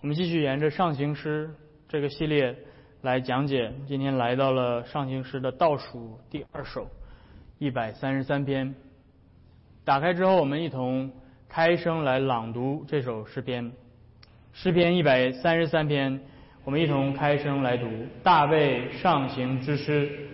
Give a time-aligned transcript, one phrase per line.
[0.00, 1.50] 我们继续沿着上行诗
[1.88, 2.56] 这个系列
[3.02, 6.88] 来讲解，今天来到了上行诗的倒数第二首
[7.58, 8.72] 一百三十三篇。
[9.84, 11.10] 打开之后，我们一同
[11.48, 13.72] 开声来朗读这首诗篇。
[14.52, 16.20] 诗篇一百三十三篇，
[16.62, 17.88] 我们一同开声来读
[18.22, 20.28] 大卫上行之诗。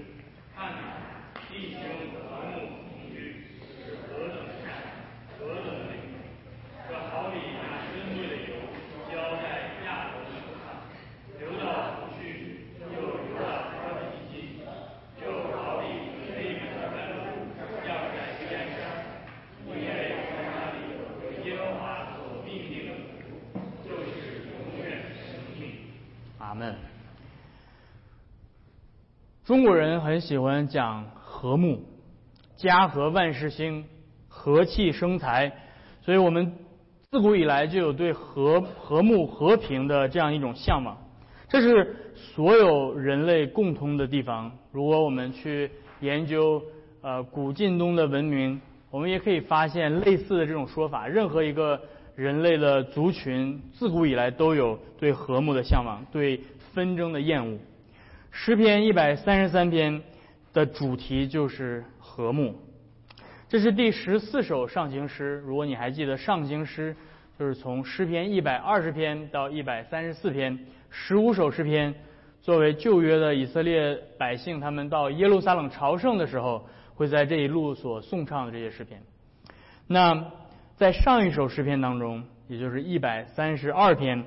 [29.54, 31.79] 中国人很喜欢讲和睦，
[32.56, 33.84] 家和万事兴，
[34.27, 35.53] 和气生财，
[36.03, 36.53] 所以我们
[37.12, 40.98] 自古以来就有对和和睦和平的这样一种向往。
[41.48, 44.50] 这是所有人类共通的地方。
[44.72, 46.60] 如果我们去研究
[47.00, 48.60] 呃古晋东的文明，
[48.91, 51.06] 我们也可以发现类似的这种说法。
[51.06, 51.80] 任何一个
[52.16, 56.41] 人类的族群，自古以来都有对和睦的向往，对
[56.72, 57.56] 纷争的厌恶。
[58.36, 60.02] 诗篇一百三十三篇
[60.52, 62.52] 的主题就是和睦，
[63.48, 65.36] 这是第十四首上行诗。
[65.46, 66.96] 如果你还记得，上行诗
[67.38, 70.58] 就是从诗篇一百二十篇到一百三十四篇，
[70.91, 71.94] 十五首诗篇
[72.42, 79.00] 作为旧约的以色列百姓他们到耶路撒冷朝圣的时候，会在这一路所颂唱的这些诗篇。
[79.86, 80.32] 那
[80.74, 84.24] 在上一首诗篇当中，也就是一百三十二篇，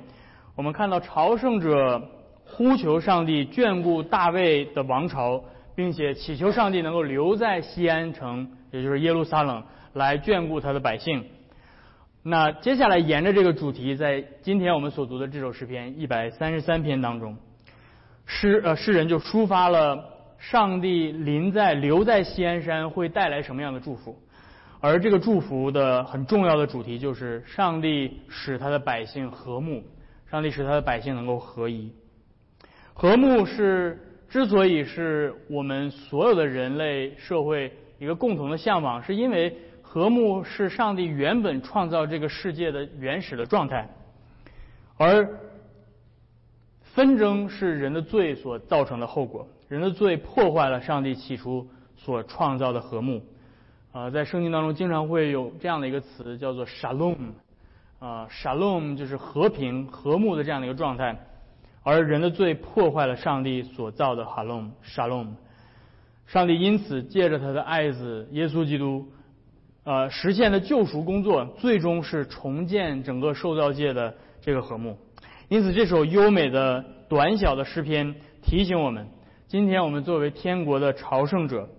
[0.56, 2.14] 我们看到朝圣者。
[2.50, 5.44] 呼求上帝眷顾大卫的王朝，
[5.76, 11.24] 并且祈求上帝能够留在西安城，也就是耶路撒冷，来眷顾他的百姓。
[12.24, 17.38] 那接下来沿着这个主题，在今天我们所读的这首诗篇一百三十三篇当中，
[18.26, 20.04] 诗呃诗人就抒发了
[20.38, 24.18] 上帝临在留在西安山会带来什么样的祝福，
[24.80, 29.84] 而这个祝福的很重要的主题就是上帝使他的百姓和睦，
[30.30, 31.94] 上帝使他的百姓能够合一。
[33.00, 33.96] 和睦是
[34.28, 43.88] 之所以是我们所有的人类社会一个共同的向往，是因为和睦是上帝原本创造这个世界的原始的状态，
[44.98, 45.30] 而
[46.82, 49.48] 纷争是人的罪所造成的后果。
[49.68, 53.22] 人的罪破坏了上帝起初所创造的和睦。
[53.92, 57.16] 啊，在圣经当中经常会有这样的一个词，叫做 “shalom”。
[58.00, 61.16] 啊，“shalom” 就是和平、和睦的这样的一个状态。
[61.90, 65.34] 而人的罪破坏了上帝所造的哈隆沙隆，
[66.26, 69.06] 上帝因此借着他的爱子耶稣基督，
[69.86, 74.98] 呃，实现的救赎工作，最终是重建整个受造界的这个和睦。
[75.48, 79.08] 因此，这首优美的短小的诗篇提醒我们：
[79.48, 81.70] 今天我们作为天国的朝圣者，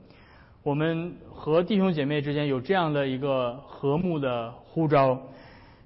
[0.62, 5.20] 我们和弟兄姐妹之间有这样的一个和睦的呼召。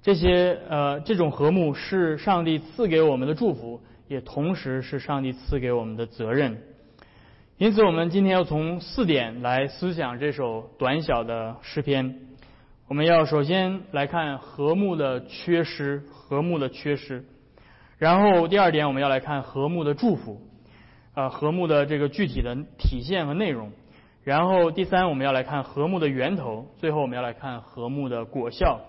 [0.01, 3.81] 这些呃，这种和睦是上帝赐给我们的祝福。
[4.09, 6.63] 也同时是上帝赐给我们的责任，
[7.59, 12.19] 因此我们今天要从四点来思想这首短小的诗篇。
[12.89, 17.25] 我们要首先来看和睦的缺失，和睦的缺失。
[17.97, 20.43] 然后第二点，我们要来看和睦的祝福，
[21.15, 23.71] 啊，和睦的这个具体的体现和内容。
[24.25, 26.67] 然后第三，我们要来看和睦的源头。
[26.79, 28.81] 最后，我们要来看和睦的果效。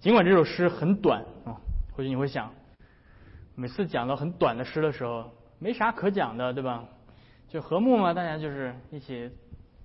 [0.00, 1.60] 尽管这首诗很短啊，
[1.94, 2.50] 或许你会想。
[3.54, 6.84] 每次讲到很短的诗的时候，没啥可讲的，对吧？
[7.48, 9.30] 就和睦嘛，大家就是一起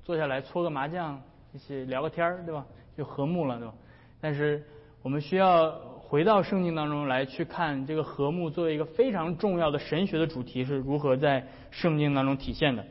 [0.04, 1.22] 坐下来搓个麻将，
[1.54, 2.66] 一起聊个天儿，对吧？
[2.98, 3.74] 就和睦了，对吧？
[4.22, 4.64] 但是
[5.02, 5.70] 我们需要
[6.00, 12.86] 回到圣经当中来去看这个和睦作为一个非常重要的神学的主题是如何在圣经当中体现的。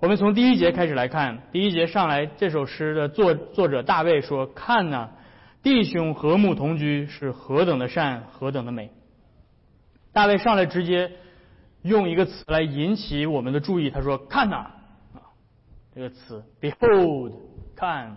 [0.00, 5.08] 我们从第一节开始来看，第一节上来这首诗的作作者大卫说：“看呐，
[5.62, 8.90] 弟兄和睦同居是何等的善，何等的美。”
[10.14, 11.10] 大卫上来直接
[11.82, 14.70] 用一个词来引起我们的注意，他说：“看呐，
[15.12, 15.18] 啊，
[15.92, 17.32] 这个词，behold，
[17.74, 18.16] 看，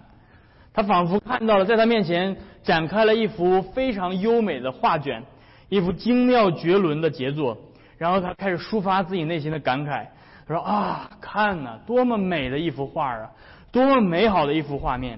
[0.73, 5.23] 他仿佛看到了，在他面前展开了一幅非常优美的画卷，
[5.69, 7.57] 一幅精妙绝伦的杰作。
[7.97, 10.05] 然后他开始抒发自己内心的感慨，
[10.45, 13.31] 他说：啊，看呐，多么美的一幅画啊，
[13.71, 15.17] 多么美好的一幅画面。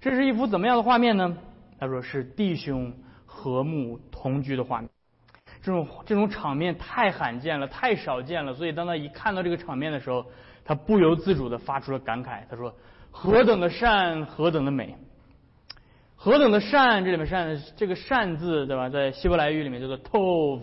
[0.00, 1.36] 这是一幅怎么样的画面呢？
[1.78, 2.94] 他说是弟兄
[3.26, 4.88] 和睦同居的画面。”
[5.62, 8.54] 这种这种场面太罕见了，太少见了。
[8.54, 10.24] 所以当他一看到这个场面的时候，
[10.64, 12.42] 他不由自主地发出了感慨。
[12.48, 12.72] 他说
[13.10, 14.94] ：“何等的善，何等的美！”
[16.20, 18.88] 何等的善，这里面善这个善字对吧？
[18.88, 20.62] 在希伯来语里面叫做 tov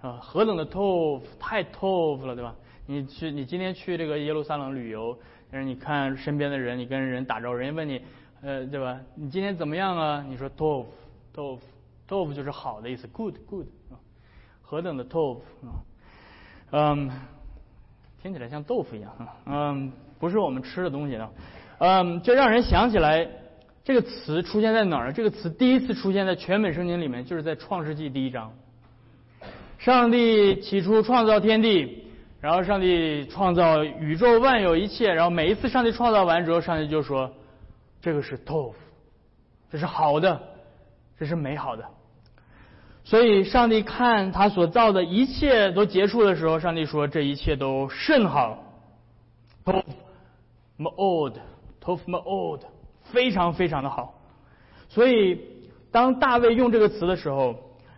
[0.00, 2.54] 啊，何等的 tov，太 tov 了对吧？
[2.86, 5.18] 你去你今天去这个耶路撒冷旅游，
[5.50, 8.00] 但是你看身边的人，你跟人打招呼，人家问你，
[8.42, 9.00] 呃，对吧？
[9.16, 10.24] 你今天怎么样啊？
[10.28, 10.86] 你说 tov
[11.34, 11.58] tov
[12.08, 13.66] tov 就是好的意思，good good，
[14.74, 15.70] 何等的 tov 啊，
[16.72, 17.08] 嗯，
[18.20, 19.12] 听起来像豆腐一样，
[19.46, 21.30] 嗯，不是我们吃的东西呢，
[21.78, 23.28] 嗯，就让人想起来。
[23.84, 25.12] 这个词出现在哪儿？
[25.12, 28.52] 这个词第一次出现在全本圣经里面，就是在创世纪第一章。
[29.78, 32.08] 上帝起初创造天地，
[32.40, 37.30] 然后上帝创造宇宙万有一切，然后每一次上帝创造完之后，上帝就说
[38.02, 38.72] ：“这个是 tov，
[39.70, 40.42] 这是好的，
[41.16, 41.84] 这是美好的。”
[43.04, 48.64] 所以，上帝看他所造的一切都结束的时候，上帝说：“这一切都甚好。
[49.64, 49.82] ”tov
[50.78, 51.38] m o d
[51.80, 52.66] t o v m o d
[53.12, 54.14] 非常非常的好，
[54.88, 55.38] 所以
[55.92, 57.54] 当大卫用这个词的时候，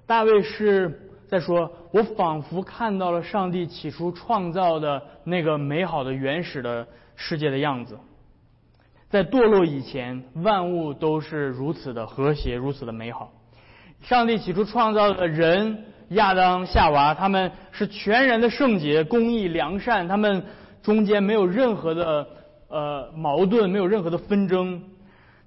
[0.07, 7.97] 大卫是在说：“我仿佛看到了上帝起初创造的那个美好的原始的世界的样子。
[9.09, 13.31] 在堕落以前，万物都是如此的和谐，如此的美好。
[14.03, 20.45] 上帝起初创造的人亚当、夏娃，他们是全然的圣洁、公义、良善，他们
[20.83, 22.29] 中间没有任何的
[22.69, 24.83] 呃矛盾，没有任何的纷争。”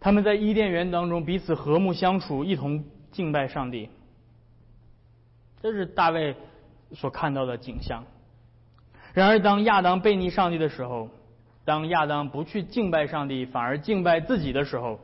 [0.02, 3.90] 他们在伊甸园当中彼此和睦相处，一同敬拜上帝。
[5.62, 6.36] 这是大卫
[6.94, 8.06] 所看到的景象。
[9.14, 11.10] 然而，当亚当背逆上帝的时候，
[11.66, 15.00] 当亚当不去敬拜上帝，反而敬拜自己的时候，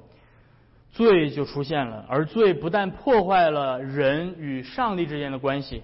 [0.95, 2.03] 罪就出现了。
[2.09, 5.83] 而罪不但破坏了人与上帝之间的关系，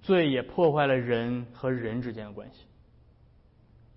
[0.00, 2.66] 罪也破坏了人和人之间的关系。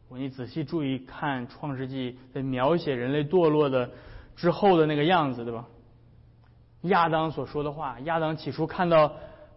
[0.09, 3.91] 你仔细注意看《创世纪》在描写人类堕落的。
[4.35, 5.67] 之后的那个样子，对吧？
[6.81, 9.13] 亚当所说的话，亚当起初看到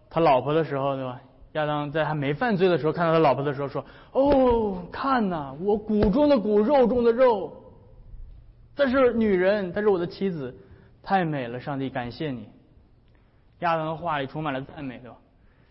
[0.07, 1.19] 他老婆的时候，对吧？
[1.53, 3.83] 亚当在还没犯罪的时候看到他老婆的时候说
[4.13, 7.51] ：“哦，看呐，我骨中的骨，肉中的肉，
[8.75, 10.55] 这是女人，她是我的妻子，
[11.07, 12.49] 太美了，上帝感谢你。”
[13.59, 15.15] 亚当的话里充满了赞美，对吧？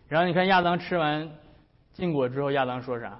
[0.07, 1.29] 然后你看亚当吃完
[1.93, 3.19] 禁果之后，亚当说啥？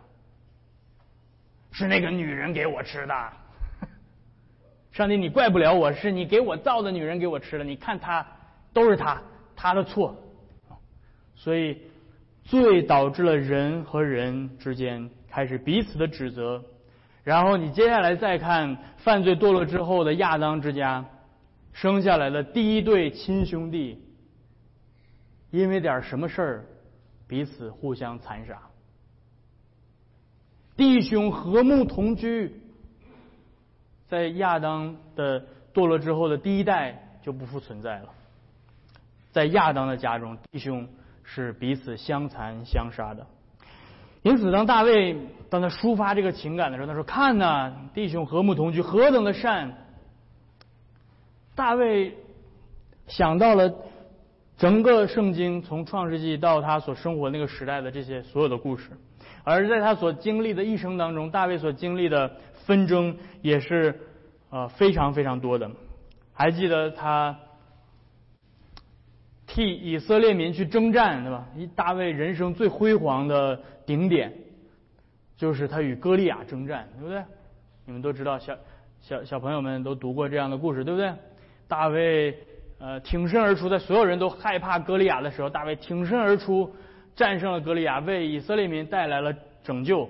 [1.72, 3.14] 是那个女人给我吃的。
[4.92, 7.64] 上帝，你怪不了我，是你给我造的女人给我吃了。
[7.64, 8.26] 你看她，
[8.74, 9.22] 都是她，
[9.56, 10.18] 她的错。
[11.36, 11.80] 所以，
[12.44, 16.64] 罪导致了人和人之间开始彼此的指责。
[17.24, 21.06] 然后你接下来再看犯罪堕落之后的亚当之家
[21.80, 24.04] 生下来的第一对亲兄弟，
[25.52, 26.66] 因为点什么事儿，
[27.28, 28.60] 彼此互相残杀，
[30.76, 32.60] 弟兄和睦同居。
[34.08, 38.10] 在亚当的堕落之后的第一代就不复存在了。
[39.32, 40.88] 在亚当的家中，弟兄
[41.24, 43.28] 是彼此相残相杀的。
[44.24, 45.16] 因此，当大卫
[45.48, 49.72] 当他抒发这个情感的时候，他说：“看呐，弟兄和睦同居，何等的善！”
[51.58, 52.16] 大卫
[53.08, 53.74] 想到了
[54.58, 58.92] 整个圣经从创世纪到他所生活那个时代的这些所有的故事，
[59.44, 62.32] 而在他所经历的一生当中，大卫所经历的。
[62.68, 63.98] 纷争也是
[64.50, 65.72] 呃非常非常多的，
[66.34, 67.40] 还记得他
[69.46, 71.48] 替以色列民去征战，对吧？
[71.56, 74.34] 一大卫人生最辉煌的顶点，
[75.38, 77.24] 就是他与歌利亚征战，对不对？
[77.86, 78.54] 你们都知道，小
[79.00, 81.14] 小小朋友们都读过这样的故事，对不对？
[81.68, 82.38] 大卫
[82.80, 86.74] 呃挺身而出，在所有人都害怕歌利亚的时候，大卫挺身而出，
[87.16, 89.34] 战胜了歌利亚，为以色列民带来了
[89.64, 90.10] 拯救。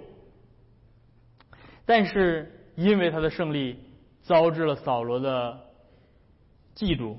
[1.86, 3.80] 但是因为他的胜利，
[4.22, 5.58] 遭致了扫罗的
[6.76, 7.16] 嫉妒，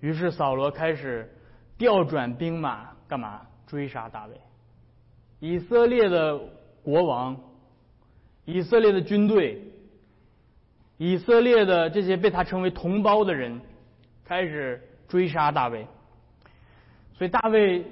[0.00, 1.32] 于是扫罗开始
[1.78, 4.40] 调转兵马，干嘛追杀大卫？
[5.38, 6.38] 以色列的
[6.82, 7.40] 国王，
[8.44, 9.62] 以色列的军队，
[11.06, 13.60] 以色列的这些被他称为同胞的人，
[14.24, 15.86] 开始追杀大卫。
[17.18, 17.84] 所以大卫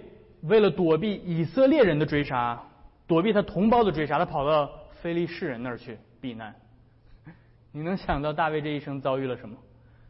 [0.42, 2.62] 为了躲避以色列人的追杀，
[3.06, 4.70] 躲避他同胞的追杀，他跑到。
[5.02, 6.54] 非利士人那儿去避难，
[7.72, 9.56] 你能想到大卫这一生遭遇了什么？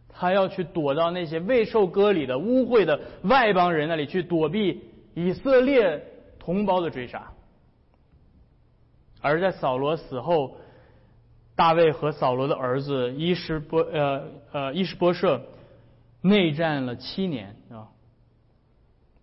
[0.06, 4.82] 他要去躲到那些未受割礼的污秽的外邦人那里去躲避
[5.14, 6.04] 以色列
[6.38, 7.32] 同胞的追杀。
[9.22, 10.58] 而在扫罗死后，
[11.62, 15.40] 大卫和扫罗的儿子伊什波呃呃伊什波设
[16.20, 17.86] 内战了七年啊，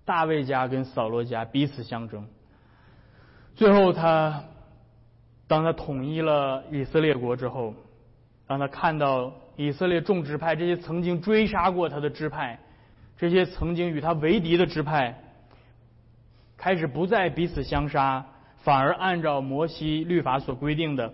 [0.05, 2.25] 大卫家跟扫罗家彼此相争，
[3.55, 4.41] 最后他。
[5.50, 7.74] 当他统一了以色列国之后，
[8.48, 12.58] 当他看到以色列众支派，这些曾经追杀过他的支派，
[13.17, 15.19] 这些曾经与他为敌的支派，
[16.55, 18.25] 开始不再彼此相杀，
[18.60, 21.12] 反而按照摩西律法所规定的，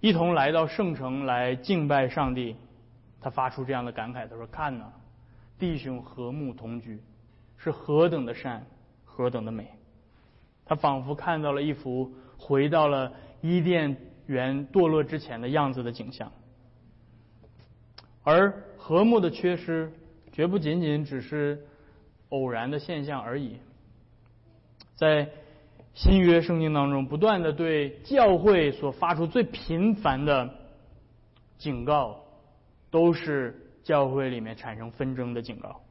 [0.00, 2.56] 一同来到圣城来敬拜上帝。
[3.20, 4.90] 他发出这样的感慨：“他说，看呐，
[5.58, 7.02] 弟兄和睦同居，
[7.58, 8.64] 是何等的善，
[9.04, 9.68] 何等的美。”
[10.64, 13.94] 他仿佛看到了一幅回到了伊甸
[14.26, 16.32] 园堕落之前的样子的景象。
[18.22, 19.92] 而和睦的缺失，
[20.32, 21.66] 绝不仅仅只是
[22.30, 23.58] 偶然的现象而已。
[24.94, 25.28] 在
[26.00, 30.48] 新约圣经当中，不断的对教会所发出最频繁的
[31.58, 32.22] 警告，
[32.90, 35.82] 都是教会里面产生纷争的警告。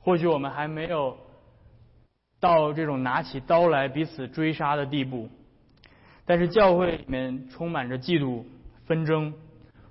[0.00, 1.18] 或许我们还没有
[2.40, 5.28] 到这种拿起刀来彼此追杀的地步，
[6.24, 8.42] 但是教会里面充满着嫉妒、
[8.86, 9.34] 纷争、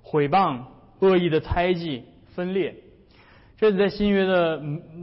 [0.02, 0.64] 毁谤。
[0.98, 2.02] 恶意的猜忌、
[2.34, 2.74] 分裂，
[3.58, 4.60] 这在新约的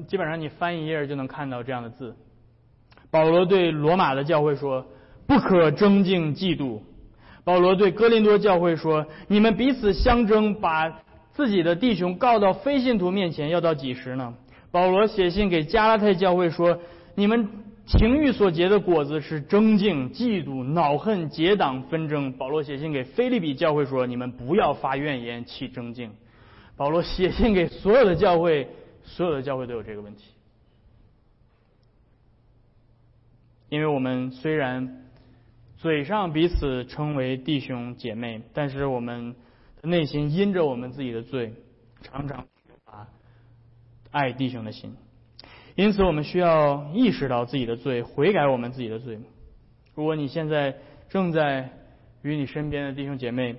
[0.08, 2.16] 基本上你翻一页就能看到这样的字。
[3.13, 4.84] 保罗对罗马的教会说
[5.27, 6.79] ：“不可争竞嫉妒。”
[7.46, 10.89] 保罗对哥林多教会说：“你们彼此相争，把
[11.32, 14.34] 自己的弟兄告到非信徒面前，要到几时呢？”
[14.72, 16.79] 保罗写信给加拉太教会说
[17.13, 17.48] ：“你们。”
[17.86, 22.32] 情欲所结的果子是争竞、嫉妒、恼恨、结党、纷争。
[22.32, 26.10] 保罗写信给菲利比教会说：“你们不要发怨言，起争竞。”
[26.77, 28.70] 保罗写信给所有的教会，
[29.03, 30.24] 所有的教会都有这个问题。
[33.74, 35.01] 因为我们虽然
[35.77, 39.34] 嘴上彼此称为弟兄姐妹，但是我们
[39.82, 41.56] 内心因着我们自己的罪，
[42.03, 43.08] 常常缺乏
[44.12, 44.96] 爱弟兄的心。
[45.74, 49.20] 因此，我们需要意识到自己的罪，悔改我们自己的罪。
[49.96, 50.75] 如果你现在
[51.10, 51.72] 正在
[52.22, 53.56] 与你身边的弟兄姐妹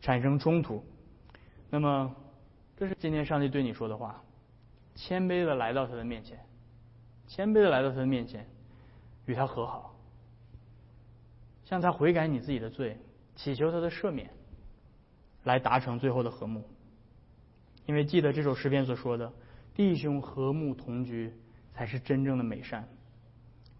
[0.00, 0.84] 产生冲突，
[1.70, 2.14] 那么
[2.76, 4.22] 这是今天上帝对你说的话：
[4.94, 6.38] 谦卑的来到他的面前，
[7.26, 8.46] 谦卑的来到他的面前，
[9.26, 9.94] 与他和好，
[11.64, 12.96] 向他悔改你自己的罪，
[13.34, 14.30] 祈求他的赦免，
[15.44, 16.64] 来达成最后的和睦。
[17.84, 19.32] 因为记得这首诗篇所说的
[19.74, 21.32] ：“弟兄和睦同居。”
[21.76, 22.88] 才是真正的美善。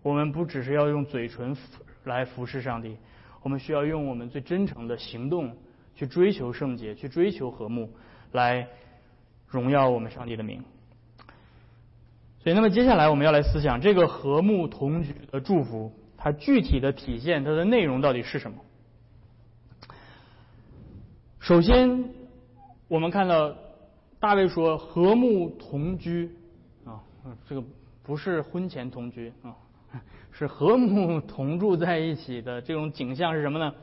[0.03, 1.57] 我们不只是要用嘴唇
[2.05, 2.99] 来服侍上帝，
[3.41, 5.57] 我们需要用我们最真诚的行动
[5.95, 7.91] 去追求圣洁，去追求和睦，
[8.33, 8.69] 来
[9.47, 10.63] 荣耀我们上帝的名。
[12.47, 18.59] 对，那么接下来我们要来思想这个和睦同居的祝福，它具体的体现它的内容到底是什么？
[21.41, 22.05] 首先，
[22.87, 23.53] 我们看到
[24.21, 26.31] 大卫说和睦同居
[26.85, 27.03] 啊，
[27.49, 27.65] 这个。
[28.05, 29.51] 不是婚前同居啊，
[30.31, 33.75] 是和睦同住在一起的这种景象是什么呢？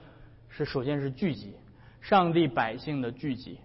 [0.47, 1.51] 是首先是聚集，
[1.99, 3.57] 上帝百姓的聚集。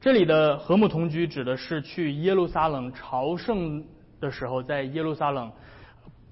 [0.00, 3.82] 这里的和睦同居指的是去耶路撒冷朝圣
[4.20, 5.52] 的时候，在耶路撒冷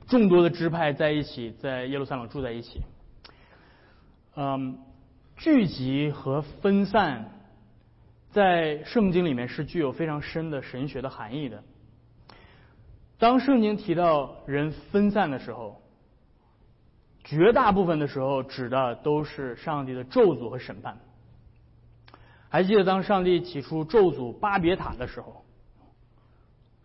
[0.07, 2.83] 众多的支派在一起，在耶路撒冷住在一起。
[4.37, 4.79] 嗯，
[5.37, 7.31] 聚集和分散
[8.31, 11.63] 在圣经里面是具有非常深的神学的含义的。
[13.19, 15.81] 当圣经提到人分散的时候，
[17.23, 20.99] 绝大部分的时候指的都是上帝的咒诅和审判。
[22.49, 25.44] 还记得当上帝起初咒诅巴别塔的时候，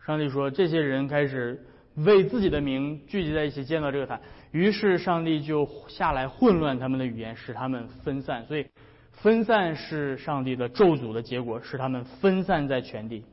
[0.10, 1.63] 上帝说这些人开始
[1.94, 8.44] 为自己的名聚集在一起建造这个塔，于是上帝就下来混乱他们的语言，使他们分散。
[8.48, 8.66] 所以
[9.12, 13.24] 分散是上帝的咒诅的结果，使他们分散在全地。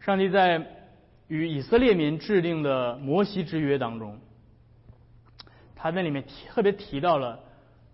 [0.00, 0.66] 上帝在。
[1.28, 4.18] 与以色列民制定的摩西之约当中，
[5.76, 7.40] 他那里面特别提到了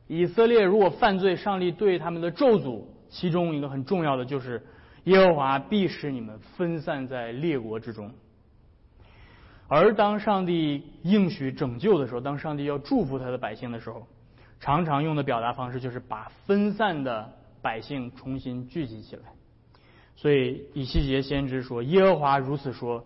[0.09, 4.67] 以色列如果犯罪，上帝对他们的咒诅，其中一个很重要的就是
[5.07, 8.13] 耶和华必使你们分散在列国之中。
[9.67, 14.07] 而当上帝应许拯救的时候，当上帝要祝福他的百姓的时候，
[14.61, 19.23] 常常用的表达方式就是把分散的百姓重新聚集起来。
[20.15, 23.05] 所以以西结先知说：“耶和华如此说。”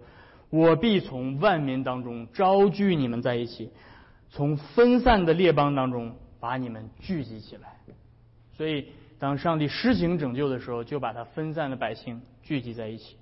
[0.50, 3.70] 我必从万民当中招聚你们在一起，
[4.30, 7.76] 从分散的列邦当中把你们聚集起来。
[8.54, 8.88] 所以，
[9.20, 13.16] 当上帝施行拯救的时候，就把他分散的百姓聚集在一起。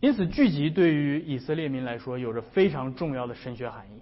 [0.00, 4.00] 因此，聚集对于以色列民来说有着非常重要的神学含义。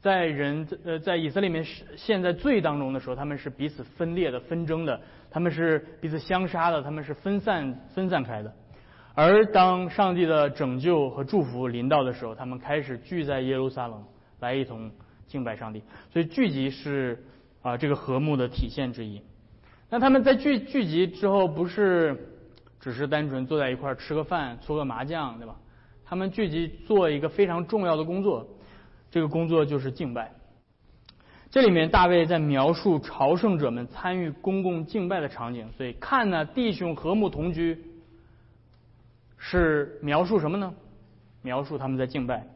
[0.00, 1.64] 在人呃，在以色列民
[1.96, 8.52] 陷在罪当中的时候，他们是彼此分裂的、纷争的，他们是彼此相杀的，他们是分散分散开的。
[9.14, 14.04] 而当上帝的拯救和祝福临到的时候，他们开始聚在耶路撒冷
[14.40, 14.90] 来一同
[15.26, 15.82] 敬拜上帝。
[16.12, 17.22] 所以聚集是
[17.60, 19.22] 啊这个和睦的体现之一。
[19.94, 22.16] 那他们在聚聚集之后，不是
[22.80, 25.54] 只是单纯坐在一块儿吃个饭、搓个麻将，对吧？
[26.02, 28.48] 他们聚集做一个非常重要的工作，
[29.10, 30.32] 这个工作就是敬拜。
[31.50, 37.78] 这里面大卫在描述朝圣者们参与公共敬拜的场景，所以看呢，弟兄和睦同居，
[39.36, 40.72] 是描述什么呢？
[41.42, 42.46] 描述他们在敬拜。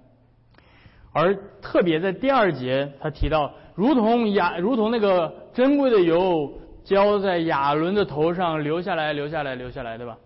[1.13, 10.17] 而特别在第二节，他提到，如同雅，如同那个珍贵的油浇在亚伦的头上，流下来，流下来，流下来，对吧？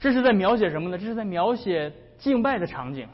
[0.00, 0.98] 这是在描写什么呢？
[0.98, 3.06] 这是在描写敬拜的场景，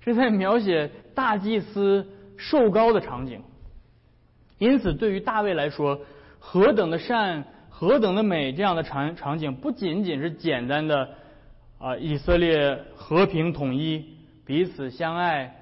[0.00, 2.08] 是在描写大祭司
[2.38, 3.42] 受膏的场景。
[4.58, 6.00] 因此，对于大卫来说，
[6.38, 11.10] 何等的善，何等的美，这样的场场景不仅仅是简单的
[11.78, 15.54] 啊，以色列和平统一，彼此相爱，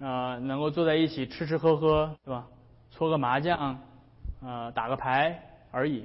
[0.00, 2.46] 啊，能够坐在一起吃吃喝喝，对吧？
[2.92, 3.80] 搓个麻将，
[4.40, 5.42] 啊，打个牌
[5.76, 6.04] 而已。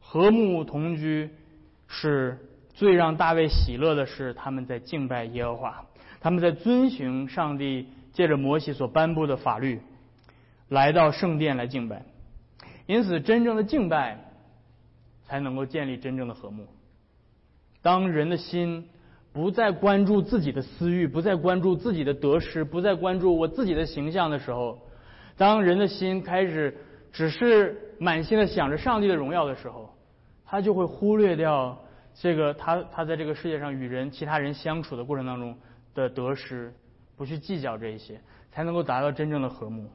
[0.00, 1.28] 和睦同居
[1.86, 2.38] 是
[2.72, 5.84] 最让大卫喜乐的是，他们在敬拜耶和华，
[6.18, 9.80] 他们在遵循上帝借着摩西所颁布的法律。
[10.68, 12.02] 来到圣殿来敬拜，
[12.86, 14.18] 因此真正的敬拜
[15.24, 16.66] 才能够建立真正的和睦。
[17.82, 18.88] 当人的心
[19.32, 24.78] 不再关注自己的私欲，不再关注自己的得失，不再关注我自己的形象的时候，
[25.36, 26.74] 当人的心开始
[27.14, 29.96] 只是满心的想着上帝的荣耀的时候，
[30.44, 31.78] 他就会忽略掉
[32.12, 35.56] 这个他他在这个世界上与人其他人相处的过程当中
[35.94, 36.74] 的得失，
[37.16, 39.88] 不去计较这一些，才能够达到真正的和睦。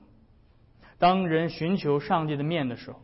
[0.97, 3.01] 当人寻求上帝的面的时候，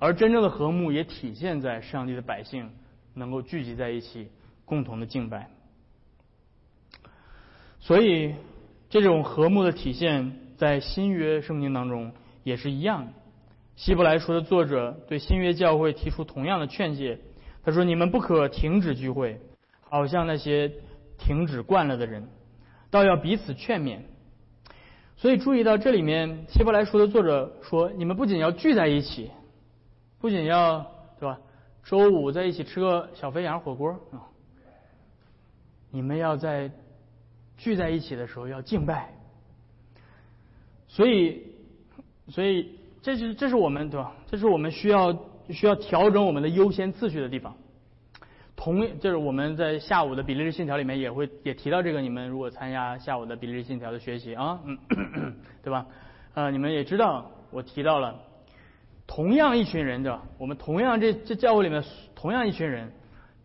[0.00, 2.70] 而真正的和睦也体现在上帝的百姓
[3.14, 4.28] 能够聚集在一起，
[4.64, 5.48] 共同的敬拜。
[7.78, 8.34] 所以，
[8.90, 13.12] 这种和睦的体现在新约圣经当中也是一样。
[13.78, 17.20] 希伯来书的作者对新约教会提出同样的劝诫，
[17.62, 19.40] 他说：“你们不可停止聚会，
[19.82, 20.72] 好像那些
[21.16, 22.26] 停止惯了的人，
[22.90, 24.00] 倒要彼此劝勉。”
[25.16, 29.30] 所以注意到这里面，希伯来书的作者说：“你们不仅要聚在一起，
[30.18, 30.84] 不仅要
[31.20, 31.38] 对吧？
[31.84, 34.26] 周五在一起吃个小肥羊火锅啊，
[35.92, 36.72] 你们要在
[37.56, 39.14] 聚在一起的时候要敬拜。
[40.88, 41.46] 所以，
[42.28, 44.12] 所以这是这是我们对吧？
[44.26, 45.12] 这是我们需要
[45.50, 47.54] 需要调整我们的优先次序的地方。”
[48.60, 54.76] 同就是我们在下午的比利时信条里面也会也提到这个，你们如果参加下午的比利时信条的学习啊，嗯，
[55.62, 55.86] 对吧？
[56.34, 58.18] 呃，你们也知道我提到了，
[59.06, 61.84] 同样一群人对吧，我们同样这这教会里面
[62.16, 62.90] 同样一群人，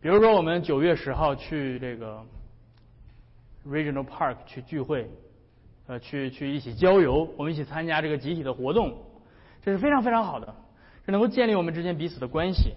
[0.02, 2.20] 比如说我们九月十号去这个
[3.68, 5.08] Regional Park 去聚会，
[5.86, 8.98] 呃，去去一起郊游，我们一起参加这个集体的活动，
[9.64, 10.54] 这是非常非常好的，
[11.06, 12.76] 这能够建立我们之间彼此的关系，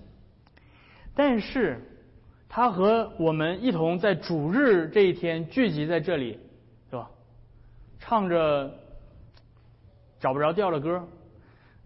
[1.14, 1.80] 但是。
[2.48, 6.38] 他和我们一同在主日这一天聚集在这里，
[6.88, 7.10] 是吧？
[7.98, 8.72] 唱着
[10.20, 11.04] 找不着调的歌，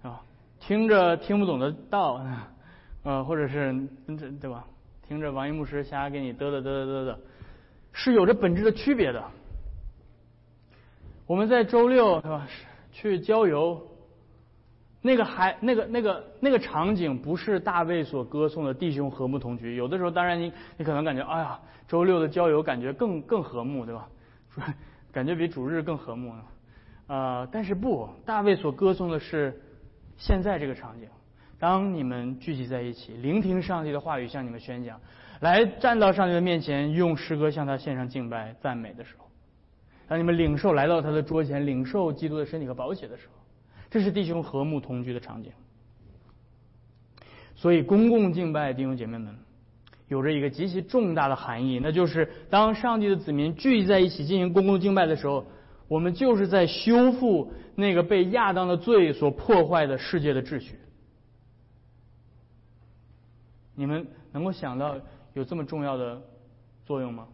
[0.02, 0.20] 啊，
[0.60, 2.22] 听着听不懂的道，
[3.02, 3.72] 呃，或者是
[4.38, 4.64] 对吧？
[5.08, 7.16] 听着王一牧师瞎给你嘚嘚嘚嘚嘚嘚，
[7.92, 9.24] 是有着本质的区别的。
[11.26, 12.46] 我们在周六是吧？
[12.92, 13.80] 去郊游。
[15.02, 19.76] 那个还那个那个那个场景不是大卫所歌颂的弟兄和睦同居。
[19.76, 21.58] 有的时候，当然你你可能感觉，哎呀，
[21.88, 24.08] 周六的郊游感觉更更和睦，对吧？
[25.10, 26.32] 感觉比主日更和睦。
[27.06, 29.58] 啊，但是不，大卫所歌颂的是
[30.16, 31.08] 现在这个场景。
[31.58, 35.00] 当你们聚集在一起，聆听上帝的话语向你们宣讲，
[35.40, 39.26] 来站到上帝的面前，用诗歌向他献上敬拜赞美的时候，
[40.06, 43.39] 当你们领受来到他的桌前，领受基督的身体和宝血的时候。
[43.90, 45.50] 这是弟兄和睦同居的场景，
[47.56, 49.36] 所以公共敬拜弟兄姐妹们
[50.06, 55.44] 有着一个极其重大的含义，那就是当上帝的子民聚集在一起进行公共敬拜的时候，
[55.88, 60.78] 我们就是在修复那个被亚当的罪所破坏的世界的秩序。
[63.74, 64.94] 你们能够想到
[65.34, 66.22] 有这么重要的
[66.86, 67.26] 作用吗？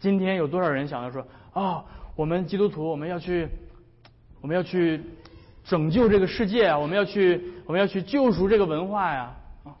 [0.00, 1.84] 今天有多少人想到说啊，
[2.16, 3.48] 我们基督徒我们要去，
[4.40, 5.00] 我们要去。
[5.68, 6.78] 拯救这个世界啊！
[6.78, 9.36] 我们要去，我们要去救赎这个文化呀！
[9.64, 9.76] 啊，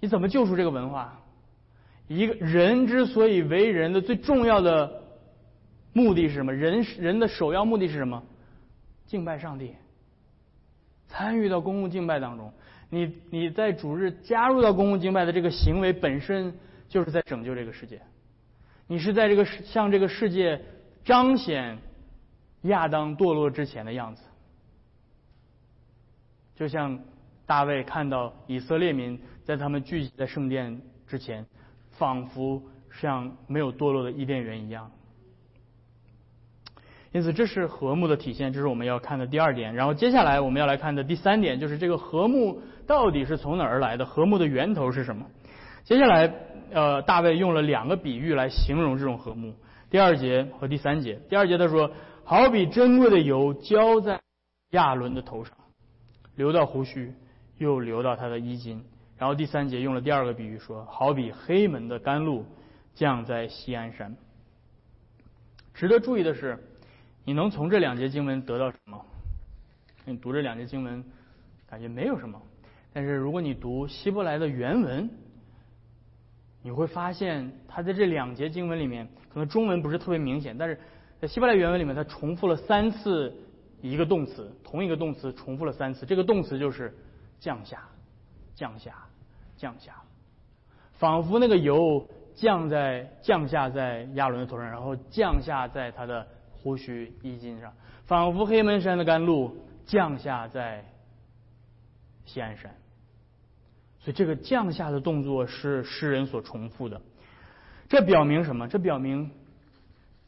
[0.00, 1.18] 你怎么救赎这个文化？
[2.08, 5.02] 一个人之所以为人的最重要的
[5.94, 6.52] 目的是什么？
[6.52, 8.22] 人人的首要目的是什么？
[9.06, 9.74] 敬拜上帝，
[11.08, 12.52] 参与到公共敬拜当中。
[12.90, 16.52] 你你在主日加入到公共敬拜的这个行为本身，
[16.90, 17.98] 就是在拯救这个世界。
[18.86, 20.60] 你是在这个向这个世界
[21.02, 21.78] 彰显
[22.62, 24.22] 亚当堕落之前的样子。
[26.54, 26.98] 就像
[27.46, 31.46] 大卫看到以色列民在他们聚集在圣殿之前，
[31.90, 34.90] 仿佛像没有堕落的伊甸园一样。
[37.12, 39.74] 因此，这是和睦的体现，这是我们要看的第二点。
[39.74, 44.06] 然后，接下来我们要来看的第三点，就是这个和睦到底是从哪儿来的？
[44.06, 45.26] 和睦的源头是什么？
[45.84, 46.32] 接下来，
[46.70, 49.54] 呃，大卫用了两个比喻来形容这种和睦。
[49.90, 51.20] 第二节和第三节。
[51.28, 51.90] 第二节他说
[52.24, 54.18] ：“好比珍贵的油浇在
[54.70, 55.54] 亚伦的头上，
[56.36, 57.12] 流到胡须，
[57.58, 58.84] 又流到他的衣襟。”
[59.18, 62.44] 然后第三节用了第二个比喻说：“好比黑门的甘露
[62.94, 64.16] 降在西安山。”
[65.74, 66.58] 值得注意的是。
[67.24, 69.00] 你能从这两节经文得到什么？
[70.04, 71.04] 你读这两节经文，
[71.68, 72.42] 感觉没有什么。
[72.92, 75.08] 但是如果你读希伯来的原文，
[76.62, 80.76] 你会发现，他在这两节经文里面，可能中文不是特别明显，但是
[81.20, 83.32] 在希伯来原文里面，他重复了三次
[83.82, 86.06] 一个动词，同一个动词重复了三次。
[86.06, 86.96] 这个动词就是
[87.38, 87.82] 降下，
[88.54, 88.94] 降下，
[89.58, 89.92] 降下，
[90.94, 96.26] 仿佛那个油降在降下在亚伦的头上，然后降下在他的。
[96.64, 97.74] 胡须衣襟上，
[98.06, 100.84] 仿佛黑门山的甘露降下在
[102.24, 102.72] 西安山。
[103.98, 107.02] 所以这个降下的动作是诗人所重复的。
[107.88, 108.68] 这表明什么？
[108.68, 109.28] 这表明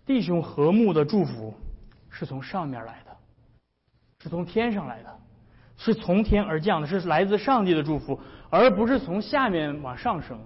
[0.05, 1.55] 弟兄和睦的祝福
[2.11, 3.04] 是从上面来的，
[4.25, 5.19] 是从天上来的，
[5.77, 10.41] 是从天而降的，是来自上帝的祝福，而不是从下面往上升，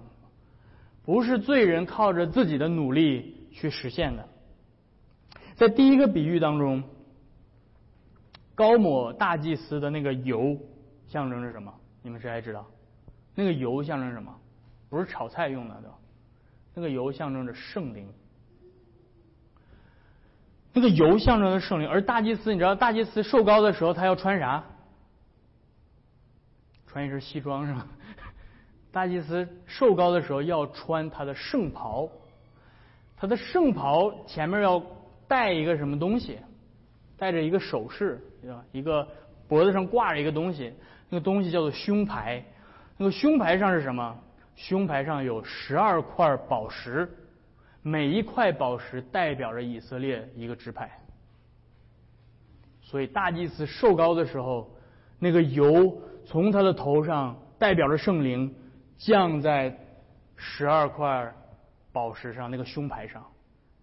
[1.05, 4.27] 不是罪人靠着自己的努力去实现的。
[5.55, 6.83] 在第一个比喻当中，
[8.53, 10.57] 高抹大祭司的那个油
[11.07, 11.73] 象征着什么？
[12.01, 12.67] 你们谁还知道？
[13.33, 14.35] 那个油象征什么？
[14.89, 15.95] 不是炒菜用的，对吧？
[16.73, 18.09] 那个油象征着圣灵。
[20.79, 24.63] 那个油象征着圣灵，而大祭司，你知道大祭司受高的时候他要穿啥？
[26.87, 27.85] 穿一身西装是吧？
[28.91, 32.09] 大祭司受高的时候要穿他的圣袍，
[33.17, 34.81] 他的圣袍前面要。
[35.29, 36.39] 带一个什么东西？
[37.15, 38.19] 带着一个首饰，
[38.71, 39.07] 一个
[39.47, 40.73] 脖子上挂着一个东西，
[41.07, 42.43] 那个东西叫做胸牌。
[42.97, 44.19] 那个胸牌上是什么？
[44.55, 47.07] 胸牌上有十二块宝石，
[47.81, 50.89] 每一块宝石代表着以色列一个支派。
[52.81, 54.69] 所以大祭司受膏的时候，
[55.19, 58.55] 那个油从他的头上代表着圣灵，
[58.97, 59.77] 降在
[60.35, 61.33] 十二块
[61.91, 63.23] 宝石上，那个胸牌上。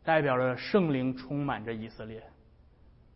[0.05, 2.23] 代表着圣灵充满着以色列，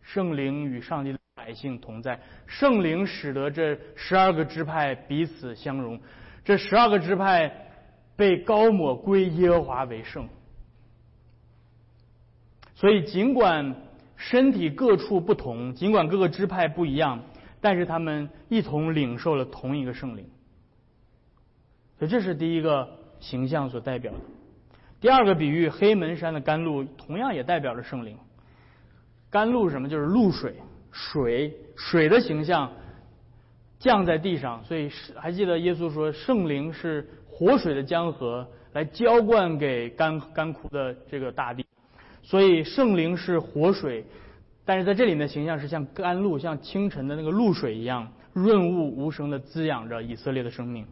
[0.01, 5.97] 圣灵与上帝的百姓同在，圣灵使得这十二个支派彼此相融，
[6.43, 7.49] 这十二个支派
[8.17, 10.27] 被高抹归耶和华为圣。
[12.81, 13.75] 所以，尽管
[14.15, 17.21] 身体各处不同，尽管各个支派不一样，
[17.61, 20.25] 但是他们一同领受了同一个圣灵。
[21.99, 22.89] 所以，这是第一个
[23.19, 24.17] 形象所代表的。
[24.99, 28.17] 第二个比喻，黑门山的甘露同样也代表着圣灵。
[29.29, 29.87] 甘露是什么？
[29.87, 30.55] 就是露水，
[30.91, 32.71] 水，水的形象
[33.77, 34.65] 降在地上。
[34.65, 41.63] 所以还记得耶稣说，圣灵是活水的江河，来浇灌给干干枯的这个大地。
[42.23, 44.05] 所以圣灵是活水，
[44.65, 50.85] 但是在这里面形象是像甘露，像清晨的那个露水一样，润物无声的滋养着以色列的生命。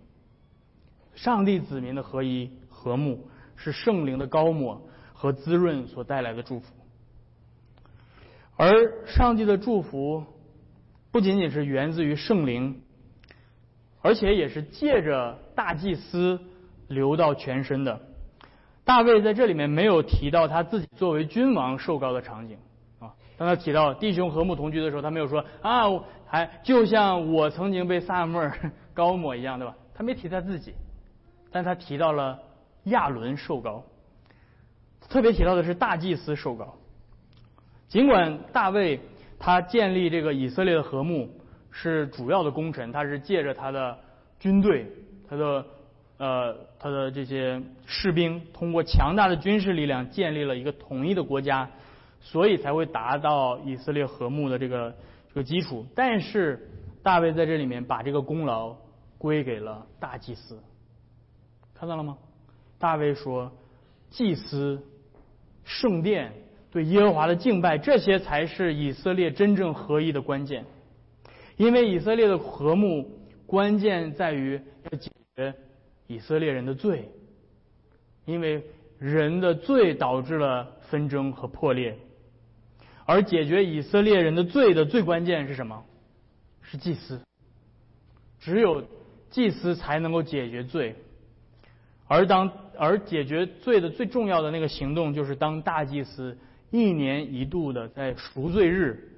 [1.15, 3.27] 上帝子民的合一和睦。
[3.61, 6.73] 是圣灵的高抹和滋润所带来的祝福，
[8.55, 10.23] 而上帝的祝福
[11.11, 12.81] 不仅仅是源自于圣灵，
[14.01, 16.39] 而且也是借着大祭司
[16.87, 17.99] 流到全身的。
[18.85, 22.57] 大卫在这里面没有提到他自己作为君王受膏的场景
[22.99, 25.85] 啊，当他提到弟兄和睦同居的时候，他没有说啊，
[26.27, 28.53] 还就像我曾经被萨母尔
[28.93, 29.73] 高抹一样，对吧？
[29.95, 30.73] 他没提他自己，
[31.51, 32.38] 但他提到了。
[32.85, 33.83] 亚伦受膏，
[35.09, 36.73] 特别提到的是大祭司受膏。
[37.89, 38.99] 尽管大卫
[39.38, 41.29] 他建立这个以色列的和睦
[41.69, 43.99] 是主要的功臣，他是借着他的
[44.39, 44.88] 军队、
[45.29, 45.63] 他的
[46.19, 51.71] 呃他的这些士兵，通过强大的军事力量建立了一个统一的国家，
[52.21, 54.95] 所以才会达到以色列和睦的这个
[55.29, 55.86] 这个基础。
[55.95, 56.69] 但是
[57.01, 58.75] 大卫在这里面把这个功劳
[59.17, 60.60] 归给了大祭司，
[61.73, 62.17] 看到了吗？
[62.77, 63.51] 大卫说
[64.10, 64.82] ：“祭司、
[65.63, 66.32] 圣殿、
[66.71, 70.65] 对耶和华的敬拜，这些才是以色列真正合一的关键。
[71.58, 73.10] 因为以色列的和睦，
[73.45, 75.53] 关键在于要解决
[76.09, 77.09] 以色列人的罪。
[78.25, 78.63] 因为
[78.99, 81.97] 人的罪导致了纷争和破裂，
[83.05, 85.83] 而解决以色列人的罪的最关键是什么？
[86.61, 87.19] 是祭司。
[88.39, 88.83] 只有
[89.31, 90.95] 祭司才能够解决罪，
[92.07, 96.37] 而当而解决罪的最重要的那个行动，就是当大祭司
[96.69, 99.09] 一年一度的在赎罪日，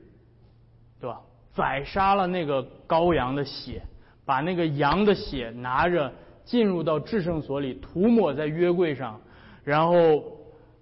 [1.01, 1.21] 对吧？
[1.53, 3.81] 宰杀了那个羔羊的血，
[4.23, 6.13] 把那个羊的血拿着
[6.45, 9.21] 进入到至圣所里，涂抹在约柜上，
[9.63, 10.23] 然后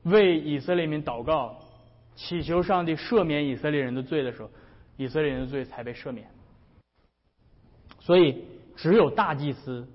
[0.03, 1.57] 为以色列民祷告，
[2.15, 4.49] 祈求上帝赦免以色列人的罪的时候，
[4.97, 6.27] 以色列人的罪才被赦免。
[7.99, 8.43] 所以，
[8.75, 9.87] 只有大祭司，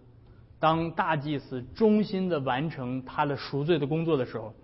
[0.61, 4.55] 当大祭司忠心的完成他的赎罪的工作的时候，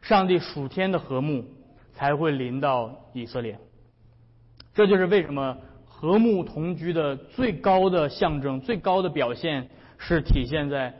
[0.00, 1.44] 上帝属天的和睦
[1.92, 3.58] 才会临到以色列。
[4.72, 9.68] 这就是为什么和睦同居的最高的象征、最高的表现，
[10.00, 10.92] 是体现在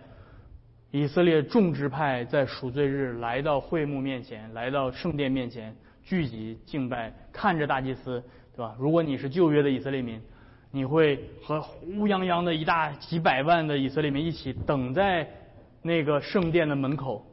[0.93, 8.23] 以色列众支派在赎罪日来到会幕面前，来到圣殿面前聚集敬拜，看着大祭司，
[8.55, 8.77] 对吧？
[8.79, 10.21] 如果你是旧约的以色列民，
[10.71, 15.27] 你会和乌泱泱的一大几百万的以色列民一起等在
[15.83, 17.27] 那个圣殿的门口，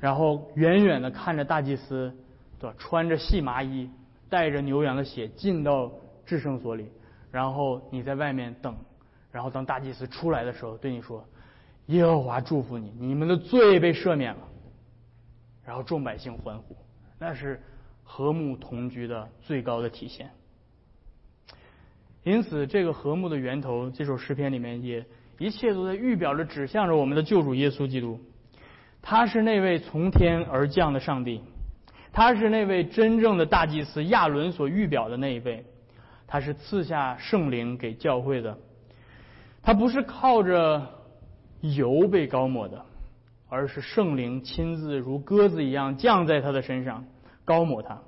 [0.00, 2.12] 然后远远的看着大祭司，
[2.58, 2.74] 对吧？
[2.78, 3.88] 穿着细麻衣。
[4.30, 5.92] 带着牛羊的血进到
[6.24, 6.88] 至圣所里，
[7.30, 8.74] 然后你在外面等，
[9.32, 11.26] 然后当大祭司出来的时候，对你说
[11.86, 14.40] ：“耶和华祝福你，你们的罪被赦免了。”
[15.64, 16.76] 然后众百姓欢呼，
[17.18, 17.60] 那是
[18.04, 20.30] 和睦同居的最高的体现。
[22.24, 25.04] 因此，这个和睦的源头，这首诗篇里面也
[25.38, 28.20] 一切都在预表着、指向着我们的救主耶稣基督，
[29.00, 31.42] 他是那位从天而降的上帝。
[32.12, 35.64] 他是那位真正的大祭司亚伦所预表的那一位，
[36.26, 38.58] 他是赐下圣灵给教会的，
[39.62, 40.88] 他不是靠着
[41.60, 42.84] 油被高抹的，
[43.48, 47.04] 而是圣灵亲自如鸽子一样降在他的身上，
[47.44, 48.00] 高抹他。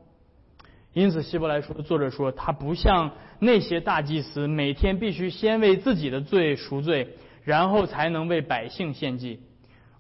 [0.92, 9.40] 因此，希伯来书的作者说，他不像那些大祭司，每天必须先为自己的罪赎罪，然后才能为百姓献祭，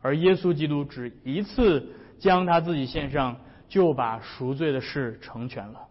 [0.02, 3.36] 而耶稣基督只一次将他自己献上。
[3.66, 5.88] 就把赎罪的事成全了，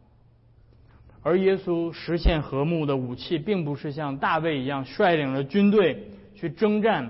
[1.24, 7.10] 而耶稣实现和睦的武器，并不是像大卫一样率领着军队去征战。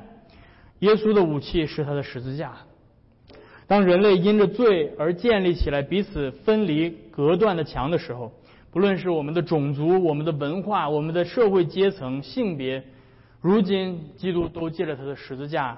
[0.80, 2.54] 耶稣的武器是他的十字架。
[3.68, 8.32] 当人类因着罪而建立起来彼此分离隔断的墙的时候，
[8.72, 12.84] 不论是我们的种族、我们的文化、我们的社会阶层、性别，
[13.42, 15.78] 如今基督都借着他的十字架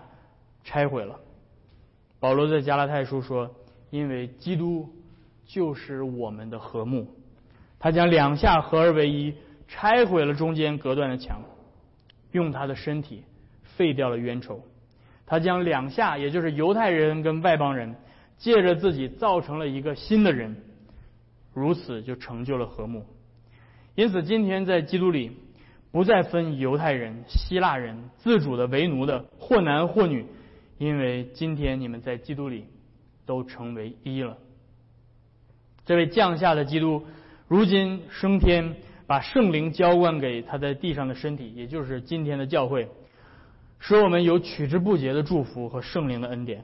[0.64, 1.20] 拆毁了。
[2.20, 3.50] 保罗在加拉太书说。
[3.92, 4.90] 因为基督
[5.46, 7.08] 就是我们的和睦，
[7.86, 9.36] 他将两下合而为一，
[9.68, 11.44] 拆毁了中间隔断的墙，
[12.32, 13.22] 用他的身体
[13.62, 14.60] 废掉了冤仇。
[15.28, 17.96] 他将两下，也就是犹太人跟外邦人，
[18.40, 20.56] 借着自己造成了一个新的人，
[21.54, 23.06] 如此就成就了和睦。
[23.94, 25.38] 因此，今天在基督里，
[25.92, 30.26] 不再分犹太人、希腊人、自主的、为奴的，或男或女，
[30.80, 32.66] 因为今天你们在基督里。
[33.28, 34.38] 都成为一了。
[35.84, 37.08] 这位降下的基督，
[37.48, 42.90] 如今升天，把圣灵浇灌给他在地上的身体，也就是今天的教会，
[43.80, 46.64] 使我们有取之不竭的祝福和圣灵的恩典。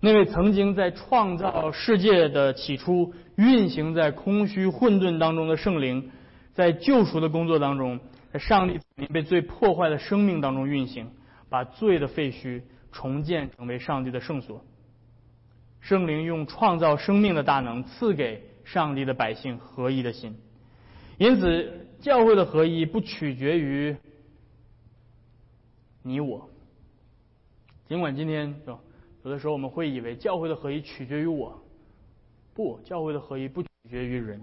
[0.00, 6.10] 那位曾经在创造世界的起初运行在空虚混沌当中的圣灵，
[6.52, 8.00] 在救赎的工作当中，
[8.32, 8.80] 在上帝
[9.12, 11.10] 被最破坏的生命当中运行，
[11.48, 14.62] 把罪的废墟重建成为上帝的圣所。
[15.80, 20.36] 圣灵用创造生命的大能赐给上帝的百姓合一的心，
[21.18, 23.96] 因此教会的合一不取决于
[26.02, 26.48] 你我。
[27.86, 28.54] 尽管今天
[29.22, 31.62] 有的时候我们会以为教会的合一取决于我，
[32.54, 34.40] 不，教会的合一不取决于人，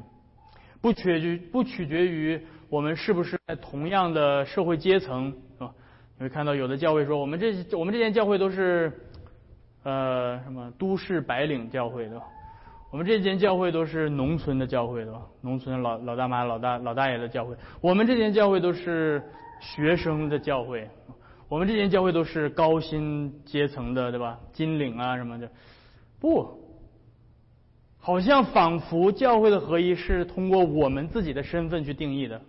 [0.80, 5.74] 不取决于不取决于我们是不是在同样的社会阶层，是吧？
[6.18, 8.92] 你会看到有的教会说，我们这我们这间教会都是。
[9.84, 12.24] 呃，什么都市白领教会对吧？
[12.92, 15.22] 我们这间教会都是农村的教会对吧？
[15.40, 17.56] 农村老老大妈、老大老大爷的教会。
[17.80, 19.24] 我们这间教会都是
[19.62, 20.90] 学生的教会。
[21.48, 24.38] 我们这间教会都是高薪阶层的对吧？
[24.52, 25.50] 金领啊什么的。
[26.20, 26.48] 不，
[27.98, 32.42] 好像仿佛教会的合一是通过我们自己的身份去定义的。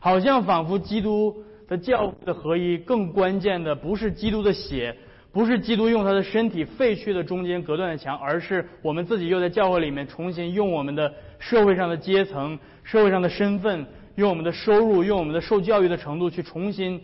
[0.00, 4.96] 好像仿佛基督的教会的合一更关键的不是基督的血。
[5.32, 17.00] 不是基督用他的身体废去的中间隔断的墙，而是我们自己又在教会里面重新用我们的社会上的阶层、社会上的身份、用我们的收入、用我们的受教育的程度去重新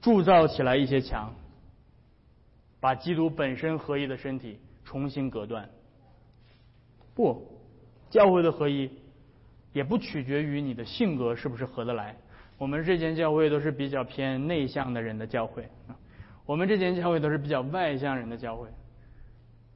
[0.00, 1.34] 铸造起来一些墙，
[2.80, 5.66] 把基督本身合一的身体重新隔断。
[7.14, 7.42] 不，
[8.10, 8.90] 教会的合一
[9.72, 12.14] 也不取决于你的性格是不是合得来，
[12.58, 15.66] 我们这间教会都是比较偏内向的人的教会，
[16.46, 18.68] 我们这间教会都是比较外向人的教会，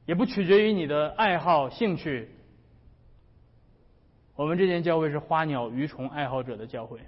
[0.05, 2.29] 也不取决于你的爱好兴趣。
[4.35, 6.99] 我们这间教会是花鸟鱼虫爱好者的教会，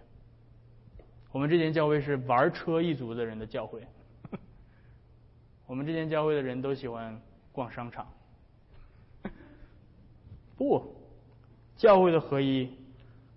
[1.32, 3.86] 我们这间教会是玩车一族的人的教会，
[5.68, 8.08] 我们这间教会的人都喜欢逛商场。
[10.56, 10.96] 不，
[11.76, 12.72] 教会的合一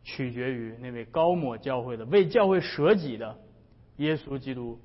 [0.05, 3.37] 取决于那位高抹教会的、为教会舍己的
[3.97, 4.81] 耶稣基督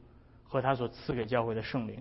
[0.56, 1.98] 和他所赐给教会的圣灵。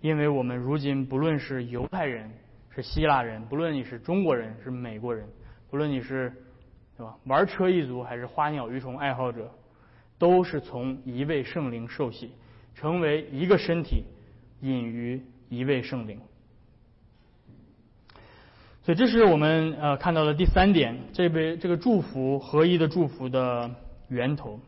[0.00, 2.30] 因为我们如今不论是犹太人、
[2.70, 5.26] 是希腊人，不论你是中国人、是美国人。
[5.68, 6.32] 不论你是，
[6.96, 7.16] 对吧？
[7.24, 9.50] 玩车一族还是花鸟鱼虫爱好者，
[10.18, 12.30] 都是从一位圣灵受洗，
[12.76, 14.04] 成为一个身体，
[14.60, 16.20] 隐于一位圣灵。
[18.84, 23.68] 所以，这是我们呃看到的第三点，这位这个祝福合一的祝福的
[24.10, 24.60] 源头。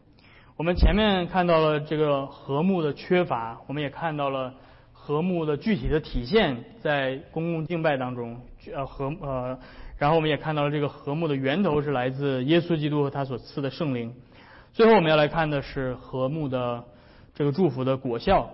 [0.60, 4.52] 我们前面看到了这个和睦的缺乏，我们也看到了
[4.92, 8.38] 和睦的具体的体现，在公共敬拜当中，
[8.70, 9.58] 呃和呃。
[9.96, 14.12] 然后我们也看到了这个和睦的源头是来自耶稣基督和他所赐的圣灵。
[14.74, 16.84] 最后我们要来看的是和睦的
[17.34, 18.50] 这个祝福的果效。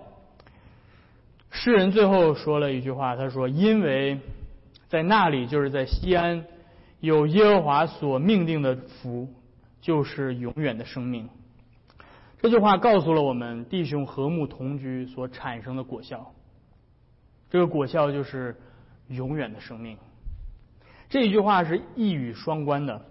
[1.51, 4.17] 诗人最后说了一句话，他说：“因为
[4.87, 6.45] 在那里，就是在西安，
[7.01, 9.27] 有耶和华所命定的福，
[9.81, 11.27] 就是永远的生命。”
[12.39, 16.33] 这句话告诉了我们弟兄和睦同居所产生的果效。
[17.49, 18.55] 这个果效就是
[19.07, 19.97] 永远的生命。
[21.09, 23.01] 这一句话是一语双关的。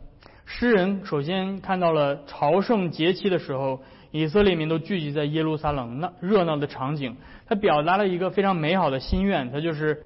[0.45, 3.81] 诗人首先看到了朝圣节期的时候，
[4.13, 10.05] 以色列民都聚集在耶路撒冷那热闹的场景，他表达了一个非常美好的心愿，他就是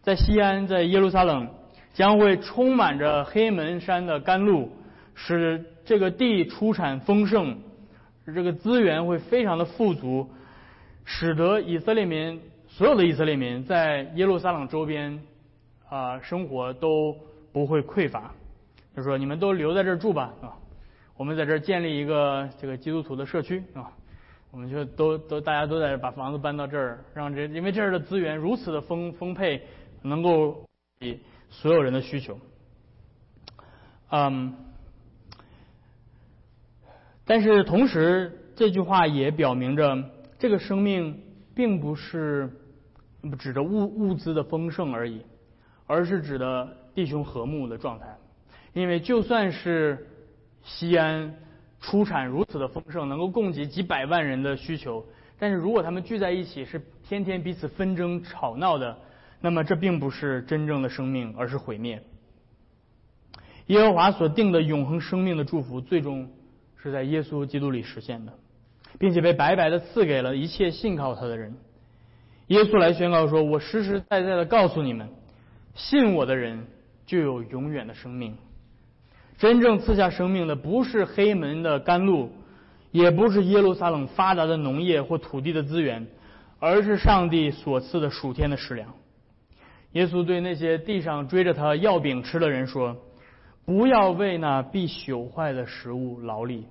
[0.00, 1.46] 在西安，在耶路撒冷
[1.92, 4.70] 将会充满着黑门山的甘露，
[5.14, 7.58] 使这个地出产丰盛，
[8.34, 10.28] 这个资源会非常的富足，
[11.04, 15.20] 使得以色列民所有的以色列民在耶路撒冷周边
[15.88, 17.16] 啊生活都。
[17.52, 18.32] 不会匮乏，
[18.96, 20.56] 就说你们都留在这儿住吧，啊，
[21.18, 23.92] 我们在这儿建立一个这个基督徒的社区，啊，
[24.50, 29.60] 我们就都都大家都在把房子搬到这儿，让这因为这儿的资源如此的丰丰沛，
[30.00, 30.64] 能够
[31.00, 31.18] 以
[31.50, 32.38] 所有人的需求，
[34.08, 34.54] 嗯，
[37.24, 39.96] 但是同时这句话也表明着
[40.38, 41.22] 这个生命
[41.54, 42.50] 并不是
[43.38, 45.22] 指着物物资的丰盛而已，
[45.86, 46.76] 而是指的。
[46.94, 48.04] 弟兄和睦的状态，
[48.74, 50.06] 因为就算是
[50.62, 51.34] 西安
[51.80, 55.02] 出产如此的丰盛，能够供给几百万人的需求，
[55.38, 58.98] 但是如果他们聚在一起是天天彼此纷争吵闹的，
[59.40, 62.02] 那么这并不是真正的生命，而是毁灭。
[63.68, 66.28] 耶和华所定的永恒生命的祝福，最终
[66.82, 68.32] 是在耶稣基督里实现的，
[68.98, 71.54] 并且被白白的赐给了一切信靠他的人。
[72.48, 75.08] 耶稣来宣告说：“我实实在在的告诉你们，
[75.74, 76.66] 信我的人。”
[77.04, 78.38] 就有永远的生命。
[79.36, 82.30] 真正赐下生命的，不是黑门的甘露，
[82.90, 86.06] 也不是耶路撒冷发达的农业或土地的资源，
[86.58, 88.94] 而是上帝所赐的属天的食粮。
[89.90, 92.96] 耶稣对那些地上追着他要饼吃的人说
[93.64, 96.66] ：“不要为那必朽坏的食物劳力，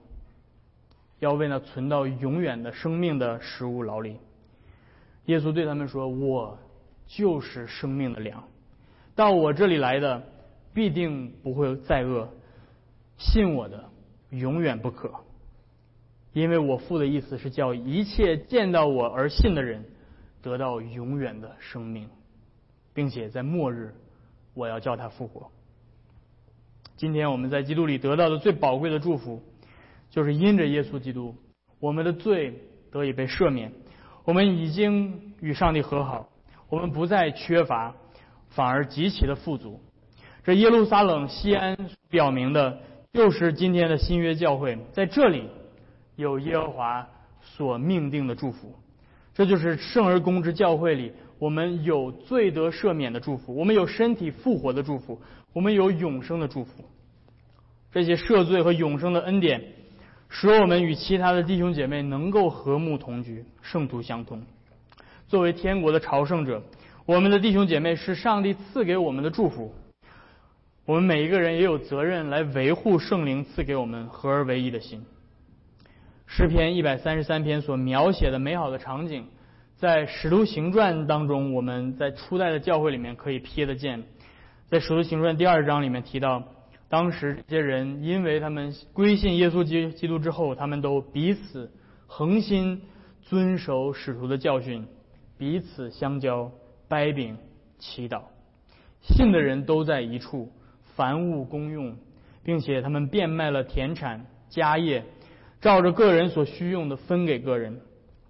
[1.20, 4.18] 要为那存到永远的生命的食物劳力。”
[5.26, 6.58] 耶稣对他们说：“我
[7.08, 8.44] 就是生命的粮。”
[9.16, 10.24] 到我这里来的，
[10.74, 12.28] 必定不会再饿；
[13.18, 13.90] 信我的，
[14.30, 15.12] 永远不渴。
[16.34, 19.84] 因为我父的意思是叫一切见到我而信的人，
[20.42, 22.08] 得到永远的生命，
[22.94, 23.94] 并且在末日，
[24.54, 25.52] 我要叫他复活。
[27.02, 29.42] 今天我们在基督里得到的最宝贵的祝福，
[30.12, 31.34] 就是因着耶稣基督，
[31.80, 32.54] 我们的罪
[32.92, 33.72] 得以被赦免，
[34.24, 36.30] 我们已经与上帝和好，
[36.70, 37.96] 我们不再缺乏。
[38.50, 39.80] 反而极其的富足。
[40.44, 41.76] 这耶路撒冷西安
[42.08, 42.78] 表明的，
[43.14, 45.50] 就是今天的新约教会，在这里
[46.18, 47.08] 有耶和华
[47.42, 48.76] 所命定的祝福。
[49.34, 55.20] 这就是圣而公之教会里，我们有罪得赦免的祝福，我们有身体复活的祝福，
[55.54, 56.86] 我们有永生的祝福。
[57.92, 59.62] 这些赦罪和永生的恩典，
[60.30, 64.42] 使我们与其他的弟兄姐妹能够和睦同居，圣徒相通。
[65.28, 66.64] 作为天国的朝圣者。
[67.08, 69.74] 我们的弟兄姐妹是上帝赐给我们的祝福，
[70.86, 75.04] 我们每一个人也有责任来维护圣灵赐给我们合而为一的心。
[76.28, 79.26] 诗篇一百三十三篇所描写的美好的场景，
[79.76, 84.04] 在使徒行传当中，我们在初代的教会里面可以瞥得见。
[84.72, 86.42] 在使徒行传第二章里面提到，
[86.88, 91.70] 当时这些人因为他们归信耶稣基基督之后，他们都彼此
[92.08, 92.82] 恒心
[93.22, 94.88] 遵守使徒的教训，
[95.38, 96.50] 彼此相交，
[96.88, 97.38] 掰饼
[97.80, 98.22] 祈祷。
[99.02, 100.50] 信的人都在一处，
[100.96, 101.98] 凡物公用，
[102.42, 105.04] 并且他们变卖了田产家业，
[105.60, 107.82] 照着个人所需用的分给个人。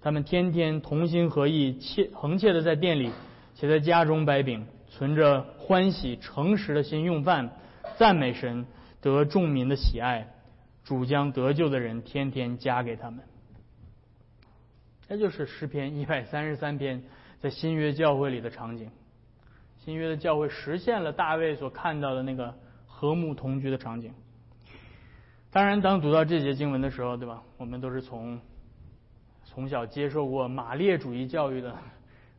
[0.02, 3.12] 他们天天同心合意，切恒切的在店里，
[3.54, 7.50] 且在家中掰饼，存着欢喜诚实的心用饭，
[7.98, 8.68] 赞美神，
[9.02, 10.28] 得众民的喜爱。
[10.84, 13.24] 主将得救的人天天加给他们。
[15.08, 17.04] 这就是诗篇一百三十三篇
[17.40, 18.90] 在新约教会里的场景。
[19.78, 24.14] 新约的教会实现了大卫所看到的那个和睦同居的场景。
[25.52, 27.44] 当然，当读到这节经文的时候，对吧？
[27.58, 28.40] 我们都是从
[29.44, 31.78] 从小接受过马列主义教育的、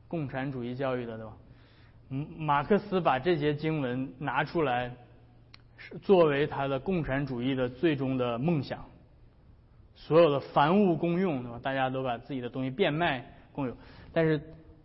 [0.09, 1.33] 共产主义教育的，对吧？
[2.37, 4.95] 马克思把这节经文拿出来，
[6.03, 8.85] 作为他的共产主义的最终的梦想。
[9.95, 11.59] 所有的凡物公用，对吧？
[11.63, 13.77] 大家都把自己的东西变卖共有。
[14.13, 14.41] 但是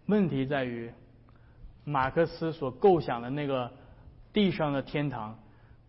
[0.06, 0.90] 问题在于，
[1.84, 3.70] 马克思所构想的那个
[4.32, 5.38] 地上的天堂，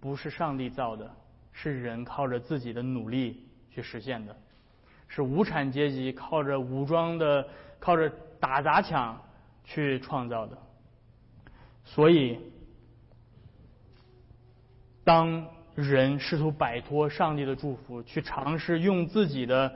[0.00, 1.08] 不是上帝造的，
[1.52, 4.34] 是人靠着自己的努力去实现的。
[5.06, 7.46] 是无产阶级靠着武装的、
[7.78, 8.10] 靠着
[8.40, 9.20] 打砸抢
[9.64, 10.56] 去创造的，
[11.94, 12.38] 所以，
[15.04, 19.74] 当人试图摆脱上帝的祝福，去尝试用自己的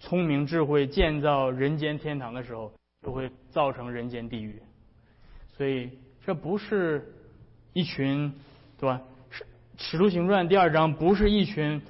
[0.00, 2.72] 聪明智慧建造人间天堂的时候，
[3.02, 4.60] 就会造成人间地狱。
[5.56, 5.90] 所以，
[6.26, 7.14] 这不是
[7.72, 8.32] 一群，
[8.78, 9.00] 对吧？
[9.34, 11.80] 《使使徒行传》第二章不是一群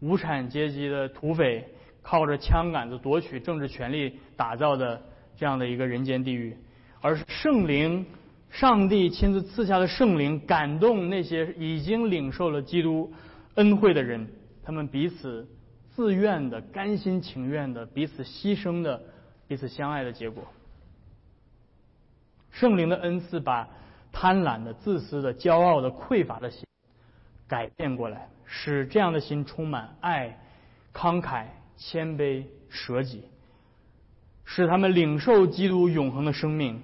[0.00, 1.68] 无产阶级的土匪。
[2.08, 5.02] 靠着枪杆子夺取政治权利打造的
[5.36, 6.56] 这样的一个人间地狱，
[7.00, 8.06] 而是圣灵、
[8.50, 13.12] 上帝亲自赐下的圣灵感动那些已经领受了基督
[13.54, 14.26] 恩惠的人，
[14.62, 15.46] 他们彼此
[15.94, 19.02] 自愿的、甘心情愿的、彼此牺牲的、
[19.46, 20.44] 彼此相爱的结果。
[22.50, 23.68] 圣灵的恩赐把
[24.12, 26.66] 贪婪的、自私的、骄傲的、匮乏的心
[27.46, 30.38] 改变过来，使这样的心充满爱、
[30.92, 31.46] 慷慨。
[31.78, 33.24] 谦卑舍己，
[34.46, 36.80] 使他们领受基督永恒的生命，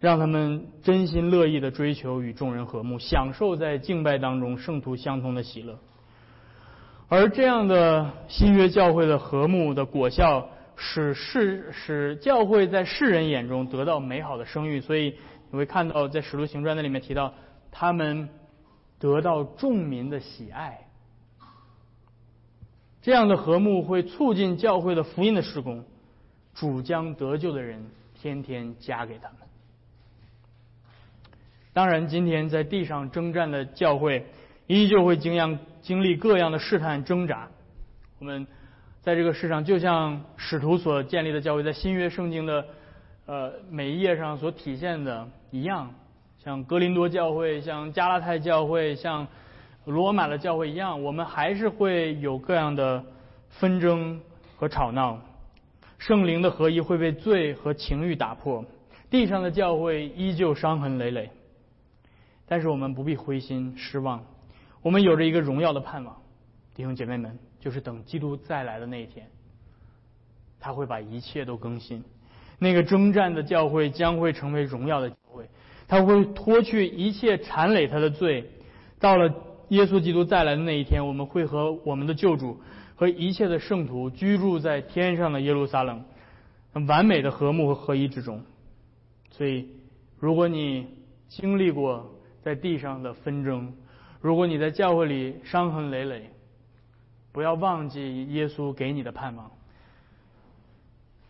[0.00, 5.78] 让他们真心乐意的追求与众人和睦，享受在敬拜当中圣徒相通的喜乐。
[7.08, 14.80] 而这样的新约教会的和睦的果效，使世使教会在世人眼中得到美好的声誉。
[14.80, 15.14] 所以
[15.50, 17.32] 你会看到，在使徒行传那里面提到，
[17.70, 18.28] 他们
[18.98, 20.80] 得到众民的喜爱。
[23.00, 25.84] 这样的和睦会促进教会的福音的施工，
[26.54, 29.43] 主将得救的人天天加给他们。
[31.74, 34.24] 当然，今天在地上征战的教会
[34.66, 37.48] 依旧会经样经历各样的试探挣扎。
[38.18, 38.46] 我们
[39.02, 42.64] 在这个世上，就像使徒所建立的教会，在新约圣经的
[43.26, 45.92] 呃每一页上所体现的一样，
[46.42, 49.26] 像格林多教会，像加拉太教会，像。
[49.86, 53.04] 罗马的教会一样，我们还是会有各样的
[53.50, 54.18] 纷争
[54.56, 55.20] 和吵闹，
[55.98, 58.64] 圣灵的合一会被罪和情欲打破，
[59.10, 61.28] 地上的教会依旧伤痕累累。
[62.46, 64.24] 但是我们不必灰心失望，
[64.82, 66.16] 我们有着一个荣耀的盼望，
[66.74, 69.28] 弟兄姐妹们，就是等基督再来的那一天，
[70.60, 72.04] 他会把一切都更新，
[72.58, 75.48] 那个征战的教会将会成为荣耀的教会，
[75.88, 78.50] 他会脱去一切缠累他的罪，
[78.98, 79.32] 到了。
[79.70, 82.60] 耶稣基督再来的那一天，我们会和我们的救主
[82.96, 86.04] 和一切的圣徒居住在天上的耶路撒冷，
[86.86, 88.42] 完美的和睦和合一之中。
[89.30, 89.70] 所以，
[90.18, 90.86] 如果你
[91.28, 92.13] 经历过
[92.44, 93.72] 在地上的纷争，
[94.20, 96.30] 如果你在教会里伤痕累累，
[97.32, 99.50] 不要忘记耶稣给你的盼望。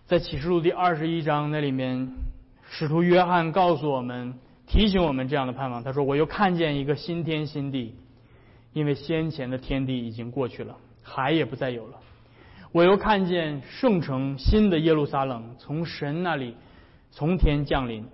[0.07, 2.13] 在启示录第二十一章那里面，
[2.69, 4.35] 使徒约翰告诉我们，
[4.67, 5.85] 提醒我们这样的盼望。
[5.85, 7.95] 他说：“我又看见一个新天新地。”
[8.75, 12.01] 因为先前的天地已经过去了，海也不再有了。
[12.73, 16.57] 我又看见圣城新的耶路撒冷从神那里
[17.13, 18.05] 从天降临，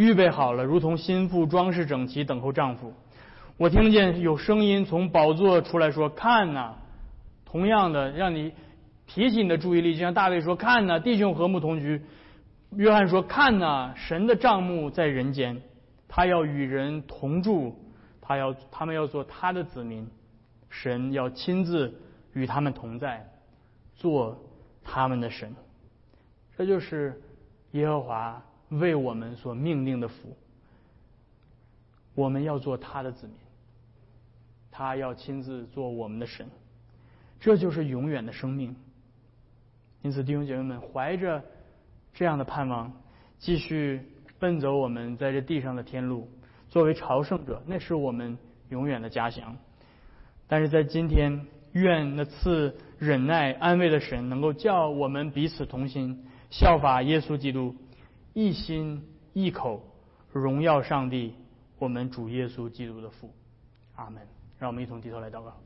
[0.00, 2.94] 预备好了，如同心腹装饰整齐，等候丈夫。
[3.58, 6.76] 我听见有声音从宝座出来说：“看呐！”
[7.44, 8.54] 同样的，让你
[9.06, 12.00] 提起你的注意力，就像大卫说：“看呐，弟兄和睦同居。”
[12.74, 15.60] 约翰说：“看呐，神的帐幕在人间，
[16.08, 17.76] 他要与人同住。”
[18.22, 20.08] 他要，他们要做他的子民，
[20.70, 22.00] 神要亲自
[22.32, 23.28] 与他们同在，
[23.96, 24.38] 做
[24.82, 25.54] 他们的神。
[26.56, 27.20] 这就是
[27.72, 30.36] 耶和华为我们所命定的福。
[32.14, 33.36] 我们要做他的子民，
[34.70, 36.46] 他要亲自做我们的神，
[37.38, 38.74] 这就是永远的生命。
[40.02, 41.42] 因此，弟兄姐妹们，怀着
[42.12, 42.92] 这样的盼望，
[43.38, 44.00] 继续
[44.38, 46.28] 奔走我们在这地上的天路。
[46.68, 49.56] 作为朝圣者，那是我们永远的家乡。
[50.48, 57.74] 但是在今天，愿那赐忍耐安慰的神，能够叫我们彼此同心，效法耶稣基督，
[58.32, 59.02] 一心
[59.32, 59.82] 一口
[60.32, 61.34] 荣耀上帝，
[61.78, 63.30] 我们主耶稣基督的父。
[63.96, 64.22] 阿门。
[64.58, 65.56] 让我们一同低头来祷告。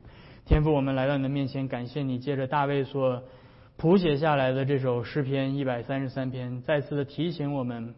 [0.45, 3.23] 天父，我们来到你的面前，感谢你借着大卫所
[3.77, 7.93] 谱写下来的这首诗篇一百三十三篇，再次的提醒我们，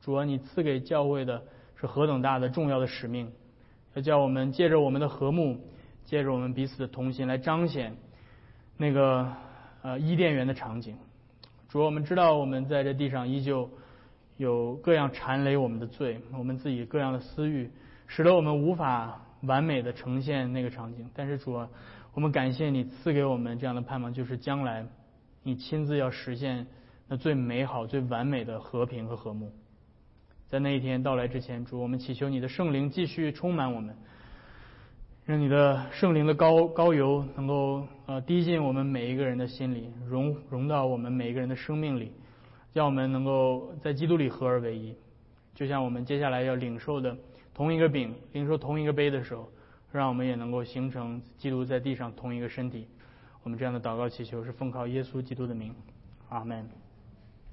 [0.00, 1.42] 主啊，你赐给教会的。
[1.74, 3.32] 是何等大的重要的使命，
[3.94, 5.58] 要叫我们借着我们的和睦，
[6.04, 7.96] 借着我们彼此的同心，来彰显
[8.76, 9.32] 那个
[9.82, 10.96] 呃伊甸园的场景。
[11.68, 13.68] 主，我们知道我们在这地上依旧
[14.42, 17.70] 有各样缠累我们的罪，我们自己各样的私欲，
[18.08, 21.08] 使得我们无法完美的呈现那个场景。
[21.14, 21.68] 但是主啊，
[22.12, 24.84] 我们感谢你赐给我们这样的盼望，就是将来
[25.44, 26.66] 你亲自要实现
[27.06, 29.52] 那最美好、最完美的和平和和睦。
[30.48, 33.94] 在那一天到来之前，主，我们祈求你的圣灵继续充满我们，
[35.24, 42.12] 让你的圣灵的高高油能够呃滴进我们每一个人的心里，融融到我们每一个人的生命里，
[42.72, 44.94] 让我们能够在基督里合而为一。
[45.54, 47.16] 就像我们接下来要领受的
[47.54, 49.48] 同一个饼，领受同一个杯的时候，
[49.92, 52.86] 让我们也能够形成基督在地上同一个身体。
[53.42, 55.74] 我们这样的祷告祈求是奉靠耶稣基督的名，
[56.28, 56.81] 阿门。